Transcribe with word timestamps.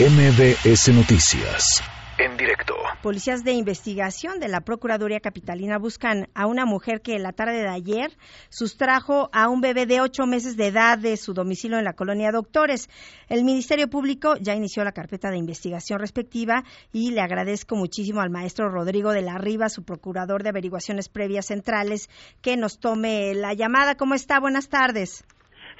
MBS 0.00 0.94
Noticias. 0.94 1.82
En 2.16 2.34
directo. 2.38 2.74
Policías 3.02 3.44
de 3.44 3.52
investigación 3.52 4.40
de 4.40 4.48
la 4.48 4.62
Procuraduría 4.62 5.20
Capitalina 5.20 5.76
buscan 5.76 6.30
a 6.34 6.46
una 6.46 6.64
mujer 6.64 7.02
que 7.02 7.18
la 7.18 7.32
tarde 7.32 7.58
de 7.60 7.68
ayer 7.68 8.16
sustrajo 8.48 9.28
a 9.34 9.50
un 9.50 9.60
bebé 9.60 9.84
de 9.84 10.00
ocho 10.00 10.24
meses 10.24 10.56
de 10.56 10.68
edad 10.68 10.96
de 10.96 11.18
su 11.18 11.34
domicilio 11.34 11.76
en 11.76 11.84
la 11.84 11.92
colonia 11.92 12.32
Doctores. 12.32 12.88
El 13.28 13.44
Ministerio 13.44 13.90
Público 13.90 14.36
ya 14.40 14.54
inició 14.54 14.84
la 14.84 14.92
carpeta 14.92 15.30
de 15.30 15.36
investigación 15.36 15.98
respectiva 15.98 16.64
y 16.92 17.10
le 17.10 17.20
agradezco 17.20 17.76
muchísimo 17.76 18.22
al 18.22 18.30
maestro 18.30 18.70
Rodrigo 18.70 19.12
de 19.12 19.20
la 19.20 19.36
Riva, 19.36 19.68
su 19.68 19.82
procurador 19.82 20.42
de 20.42 20.48
averiguaciones 20.48 21.10
previas 21.10 21.48
centrales, 21.48 22.08
que 22.40 22.56
nos 22.56 22.80
tome 22.80 23.34
la 23.34 23.52
llamada. 23.52 23.96
¿Cómo 23.96 24.14
está? 24.14 24.40
Buenas 24.40 24.70
tardes. 24.70 25.26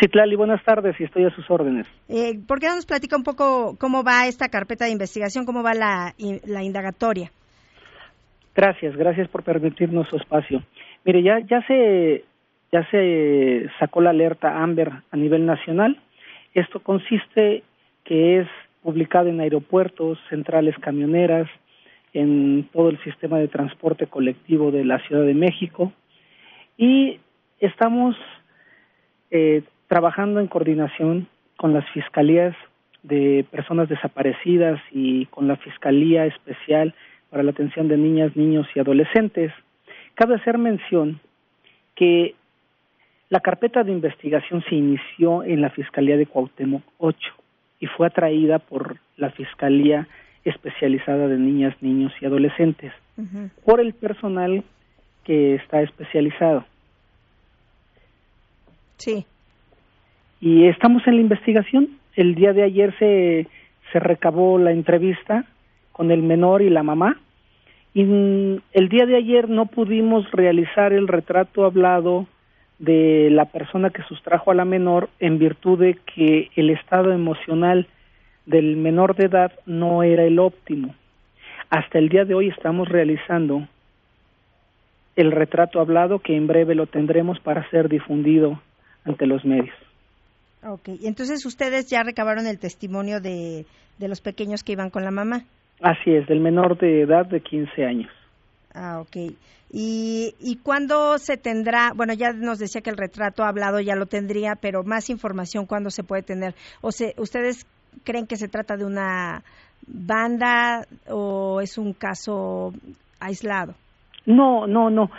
Citlali, 0.00 0.36
buenas 0.36 0.62
tardes 0.64 0.98
y 1.00 1.04
estoy 1.04 1.24
a 1.24 1.30
sus 1.30 1.50
órdenes. 1.50 1.86
Eh, 2.08 2.38
¿Por 2.46 2.60
qué 2.60 2.68
no 2.68 2.76
nos 2.76 2.86
platica 2.86 3.16
un 3.16 3.22
poco 3.22 3.76
cómo 3.78 4.04
va 4.04 4.26
esta 4.26 4.48
carpeta 4.48 4.84
de 4.84 4.92
investigación, 4.92 5.46
cómo 5.46 5.62
va 5.62 5.74
la, 5.74 6.14
la 6.44 6.62
indagatoria? 6.62 7.30
Gracias, 8.54 8.96
gracias 8.96 9.28
por 9.28 9.42
permitirnos 9.42 10.08
su 10.08 10.16
espacio. 10.16 10.62
Mire, 11.04 11.22
ya, 11.22 11.38
ya, 11.40 11.66
se, 11.66 12.24
ya 12.72 12.88
se 12.90 13.68
sacó 13.78 14.00
la 14.00 14.10
alerta 14.10 14.62
Amber 14.62 14.90
a 15.10 15.16
nivel 15.16 15.46
nacional. 15.46 16.00
Esto 16.54 16.80
consiste 16.80 17.62
que 18.04 18.40
es 18.40 18.48
publicado 18.82 19.28
en 19.28 19.40
aeropuertos, 19.40 20.18
centrales 20.30 20.74
camioneras, 20.78 21.48
en 22.16 22.68
todo 22.72 22.88
el 22.88 23.02
sistema 23.04 23.38
de 23.38 23.48
transporte 23.48 24.06
colectivo 24.06 24.70
de 24.70 24.84
la 24.84 24.98
Ciudad 25.00 25.24
de 25.26 25.34
México 25.34 25.92
y 26.78 27.20
estamos 27.60 28.16
eh, 29.30 29.62
trabajando 29.88 30.40
en 30.40 30.48
coordinación 30.48 31.28
con 31.56 31.72
las 31.72 31.88
fiscalías 31.90 32.54
de 33.02 33.44
personas 33.50 33.88
desaparecidas 33.88 34.80
y 34.90 35.26
con 35.26 35.46
la 35.46 35.56
Fiscalía 35.56 36.26
Especial 36.26 36.94
para 37.30 37.42
la 37.42 37.52
Atención 37.52 37.88
de 37.88 37.96
Niñas, 37.96 38.36
Niños 38.36 38.66
y 38.74 38.80
Adolescentes. 38.80 39.52
Cabe 40.14 40.34
hacer 40.34 40.58
mención 40.58 41.20
que 41.94 42.34
la 43.28 43.40
carpeta 43.40 43.84
de 43.84 43.92
investigación 43.92 44.62
se 44.68 44.74
inició 44.74 45.44
en 45.44 45.60
la 45.60 45.70
Fiscalía 45.70 46.16
de 46.16 46.26
Cuauhtémoc 46.26 46.82
8 46.98 47.18
y 47.80 47.86
fue 47.86 48.06
atraída 48.06 48.58
por 48.58 48.96
la 49.16 49.30
Fiscalía 49.30 50.08
Especializada 50.44 51.28
de 51.28 51.38
Niñas, 51.38 51.74
Niños 51.80 52.12
y 52.20 52.26
Adolescentes 52.26 52.92
por 53.64 53.80
el 53.80 53.94
personal 53.94 54.62
que 55.24 55.54
está 55.54 55.80
especializado. 55.82 56.64
Sí 58.98 59.26
y 60.46 60.68
estamos 60.68 61.04
en 61.08 61.16
la 61.16 61.22
investigación. 61.22 61.88
El 62.14 62.36
día 62.36 62.52
de 62.52 62.62
ayer 62.62 62.94
se, 63.00 63.48
recabó 63.98 64.58
la 64.58 64.70
entrevista 64.70 65.44
con 65.90 66.12
el 66.12 66.22
menor 66.22 66.62
y 66.62 66.70
la 66.70 66.84
mamá 66.84 67.18
y 67.94 68.02
el 68.02 68.88
día 68.88 69.06
de 69.06 69.16
ayer 69.16 69.48
no 69.48 69.66
pudimos 69.66 70.30
realizar 70.30 70.92
el 70.92 71.08
retrato 71.08 71.64
hablado 71.64 72.26
de 72.78 73.28
la 73.32 73.46
persona 73.46 73.90
que 73.90 74.02
sustrajo 74.02 74.52
a 74.52 74.54
la 74.54 74.64
menor 74.64 75.08
en 75.18 75.38
virtud 75.38 75.80
de 75.80 75.94
que 76.14 76.50
el 76.54 76.70
estado 76.70 77.10
emocional 77.10 77.88
del 78.44 78.76
menor 78.76 79.16
de 79.16 79.24
edad 79.24 79.50
no 79.64 80.04
era 80.04 80.22
el 80.24 80.38
óptimo. 80.38 80.94
Hasta 81.70 81.98
el 81.98 82.08
día 82.08 82.24
de 82.24 82.34
hoy 82.34 82.48
estamos 82.50 82.88
realizando 82.88 83.66
el 85.16 85.32
retrato 85.32 85.80
hablado 85.80 86.20
que 86.20 86.36
en 86.36 86.46
breve 86.46 86.76
lo 86.76 86.86
tendremos 86.86 87.40
para 87.40 87.68
ser 87.70 87.88
difundido 87.88 88.60
ante 89.04 89.26
los 89.26 89.44
medios. 89.44 89.85
Ok, 90.68 90.88
entonces 91.02 91.46
ustedes 91.46 91.88
ya 91.88 92.02
recabaron 92.02 92.46
el 92.46 92.58
testimonio 92.58 93.20
de, 93.20 93.66
de 93.98 94.08
los 94.08 94.20
pequeños 94.20 94.64
que 94.64 94.72
iban 94.72 94.90
con 94.90 95.04
la 95.04 95.10
mamá. 95.10 95.44
Así 95.80 96.10
es, 96.10 96.26
del 96.26 96.40
menor 96.40 96.78
de 96.78 97.02
edad 97.02 97.26
de 97.26 97.40
15 97.40 97.84
años. 97.84 98.10
Ah, 98.74 99.00
ok. 99.00 99.32
¿Y, 99.72 100.34
¿Y 100.40 100.56
cuándo 100.62 101.18
se 101.18 101.36
tendrá? 101.36 101.92
Bueno, 101.94 102.14
ya 102.14 102.32
nos 102.32 102.58
decía 102.58 102.80
que 102.80 102.90
el 102.90 102.96
retrato 102.96 103.44
hablado 103.44 103.80
ya 103.80 103.94
lo 103.94 104.06
tendría, 104.06 104.54
pero 104.54 104.84
más 104.84 105.10
información, 105.10 105.66
¿cuándo 105.66 105.90
se 105.90 106.04
puede 106.04 106.22
tener? 106.22 106.54
O 106.80 106.92
se, 106.92 107.14
¿Ustedes 107.18 107.66
creen 108.04 108.26
que 108.26 108.36
se 108.36 108.48
trata 108.48 108.76
de 108.76 108.84
una 108.84 109.42
banda 109.86 110.86
o 111.08 111.60
es 111.60 111.78
un 111.78 111.92
caso 111.92 112.72
aislado? 113.20 113.74
No, 114.24 114.66
no, 114.66 114.90
no. 114.90 115.10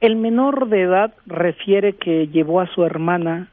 El 0.00 0.16
menor 0.16 0.68
de 0.68 0.82
edad 0.82 1.14
refiere 1.26 1.94
que 1.94 2.28
llevó 2.28 2.60
a 2.60 2.72
su 2.74 2.84
hermana 2.84 3.50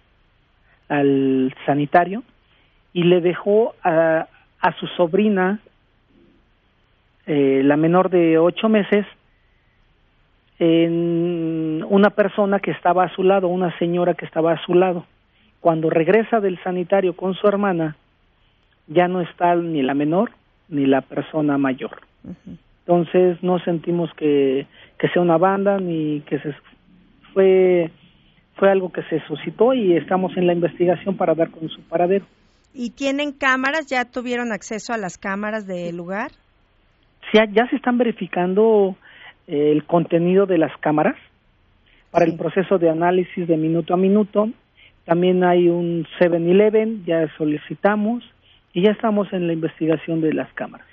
al 0.89 1.53
sanitario 1.65 2.23
y 2.93 3.03
le 3.03 3.21
dejó 3.21 3.75
a, 3.83 4.27
a 4.59 4.73
su 4.79 4.87
sobrina, 4.87 5.59
eh, 7.25 7.61
la 7.63 7.77
menor 7.77 8.09
de 8.09 8.37
ocho 8.37 8.69
meses, 8.69 9.05
en 10.59 11.85
una 11.89 12.09
persona 12.09 12.59
que 12.59 12.71
estaba 12.71 13.03
a 13.03 13.13
su 13.13 13.23
lado, 13.23 13.47
una 13.47 13.77
señora 13.77 14.15
que 14.15 14.25
estaba 14.25 14.53
a 14.53 14.65
su 14.65 14.73
lado. 14.73 15.05
Cuando 15.59 15.89
regresa 15.89 16.39
del 16.39 16.57
sanitario 16.63 17.15
con 17.15 17.35
su 17.35 17.47
hermana, 17.47 17.95
ya 18.87 19.07
no 19.07 19.21
está 19.21 19.55
ni 19.55 19.81
la 19.81 19.93
menor 19.93 20.31
ni 20.69 20.85
la 20.85 21.01
persona 21.01 21.57
mayor. 21.57 22.01
Entonces 22.79 23.41
no 23.43 23.59
sentimos 23.59 24.11
que, 24.13 24.65
que 24.97 25.09
sea 25.09 25.21
una 25.21 25.37
banda 25.37 25.79
ni 25.79 26.21
que 26.21 26.39
se 26.39 26.55
fue 27.33 27.91
fue 28.57 28.71
algo 28.71 28.91
que 28.91 29.03
se 29.03 29.19
suscitó 29.27 29.73
y 29.73 29.95
estamos 29.95 30.35
en 30.37 30.47
la 30.47 30.53
investigación 30.53 31.15
para 31.15 31.35
dar 31.35 31.49
con 31.51 31.69
su 31.69 31.81
paradero. 31.83 32.25
¿Y 32.73 32.91
tienen 32.91 33.31
cámaras? 33.31 33.87
¿Ya 33.87 34.05
tuvieron 34.05 34.51
acceso 34.51 34.93
a 34.93 34.97
las 34.97 35.17
cámaras 35.17 35.65
del 35.65 35.95
lugar? 35.95 36.31
Sí, 37.31 37.39
ya 37.51 37.67
se 37.69 37.75
están 37.75 37.97
verificando 37.97 38.95
eh, 39.47 39.71
el 39.71 39.85
contenido 39.85 40.45
de 40.45 40.57
las 40.57 40.75
cámaras 40.79 41.15
para 42.11 42.25
el 42.25 42.37
proceso 42.37 42.77
de 42.77 42.89
análisis 42.89 43.47
de 43.47 43.57
minuto 43.57 43.93
a 43.93 43.97
minuto. 43.97 44.49
También 45.05 45.43
hay 45.43 45.69
un 45.69 46.05
7-Eleven, 46.19 47.05
ya 47.05 47.27
solicitamos 47.37 48.23
y 48.73 48.83
ya 48.83 48.91
estamos 48.91 49.31
en 49.33 49.47
la 49.47 49.53
investigación 49.53 50.21
de 50.21 50.33
las 50.33 50.51
cámaras. 50.53 50.87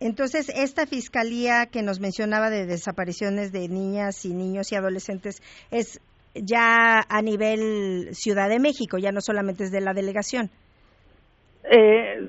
Entonces, 0.00 0.48
esta 0.48 0.86
fiscalía 0.86 1.66
que 1.66 1.82
nos 1.82 2.00
mencionaba 2.00 2.48
de 2.48 2.64
desapariciones 2.64 3.52
de 3.52 3.68
niñas 3.68 4.24
y 4.24 4.32
niños 4.32 4.72
y 4.72 4.76
adolescentes 4.76 5.42
es 5.70 6.00
ya 6.34 7.00
a 7.08 7.22
nivel 7.22 8.08
Ciudad 8.12 8.48
de 8.48 8.60
México, 8.60 8.98
ya 8.98 9.12
no 9.12 9.20
solamente 9.20 9.64
es 9.64 9.72
de 9.72 9.80
la 9.80 9.92
delegación. 9.92 10.50
Eh, 11.70 12.28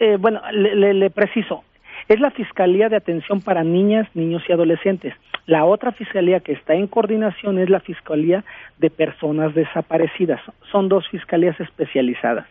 eh, 0.00 0.16
bueno, 0.18 0.40
le, 0.52 1.10
preciso, 1.10 1.64
es 2.08 2.20
la 2.20 2.30
Fiscalía 2.30 2.88
de 2.88 2.96
Atención 2.96 3.40
para 3.40 3.62
Niñas, 3.62 4.08
Niños 4.14 4.42
y 4.48 4.52
Adolescentes. 4.52 5.14
La 5.46 5.64
otra 5.64 5.92
fiscalía 5.92 6.40
que 6.40 6.52
está 6.52 6.74
en 6.74 6.86
coordinación 6.86 7.58
es 7.58 7.68
la 7.68 7.80
Fiscalía 7.80 8.44
de 8.78 8.90
Personas 8.90 9.54
Desaparecidas. 9.54 10.40
Son 10.72 10.88
dos 10.88 11.06
fiscalías 11.08 11.58
especializadas 11.60 12.46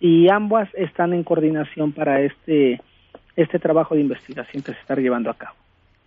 y 0.00 0.30
ambas 0.30 0.68
están 0.74 1.12
en 1.12 1.24
coordinación 1.24 1.92
para 1.92 2.22
este, 2.22 2.80
este 3.36 3.58
trabajo 3.58 3.94
de 3.94 4.00
investigación 4.00 4.62
que 4.62 4.72
se 4.72 4.80
está 4.80 4.94
llevando 4.94 5.30
a 5.30 5.34
cabo. 5.34 5.56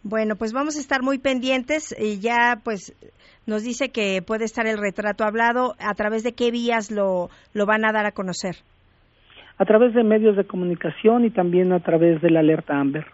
Bueno, 0.04 0.36
pues 0.36 0.52
vamos 0.52 0.78
a 0.78 0.80
estar 0.80 1.04
muy 1.04 1.20
pendientes 1.20 1.96
y 1.98 2.20
ya 2.20 2.60
pues 2.64 2.94
nos 3.46 3.64
dice 3.64 3.90
que 3.90 4.22
puede 4.22 4.46
estar 4.46 4.66
el 4.66 4.78
retrato 4.78 5.24
hablado. 5.24 5.76
¿A 5.80 5.94
través 5.94 6.24
de 6.24 6.34
qué 6.34 6.52
vías 6.52 6.92
lo, 6.92 7.30
lo 7.54 7.66
van 7.66 7.86
a 7.86 7.92
dar 7.92 8.06
a 8.06 8.12
conocer? 8.12 8.56
A 9.58 9.66
través 9.66 9.94
de 9.94 10.04
medios 10.04 10.36
de 10.36 10.46
comunicación 10.46 11.26
y 11.26 11.30
también 11.30 11.72
a 11.72 11.80
través 11.80 12.22
de 12.22 12.32
la 12.32 12.40
alerta 12.40 12.80
Amber. 12.80 13.06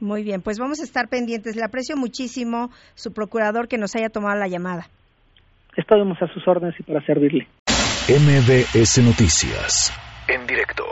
Muy 0.00 0.22
bien, 0.22 0.42
pues 0.42 0.58
vamos 0.58 0.80
a 0.80 0.84
estar 0.84 1.08
pendientes. 1.08 1.56
Le 1.56 1.64
aprecio 1.64 1.96
muchísimo 1.96 2.70
su 2.94 3.12
procurador 3.12 3.68
que 3.68 3.78
nos 3.78 3.94
haya 3.94 4.08
tomado 4.08 4.38
la 4.38 4.48
llamada. 4.48 4.86
Estamos 5.76 6.20
a 6.22 6.26
sus 6.32 6.46
órdenes 6.48 6.78
y 6.80 6.82
para 6.82 7.04
servirle. 7.04 7.46
MBS 8.08 9.02
Noticias, 9.02 9.92
en 10.28 10.46
directo. 10.46 10.84